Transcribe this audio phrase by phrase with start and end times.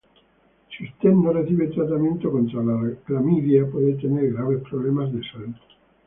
[0.75, 5.53] Si usted no recibe tratamiento contra la clamidia puede tener graves problemas de salud.